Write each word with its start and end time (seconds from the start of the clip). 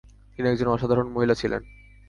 তিনি 0.35 0.47
একজন 0.49 0.67
অসাধারণ 0.67 1.07
মহিলা 1.09 1.35
ছিলেন। 1.35 1.61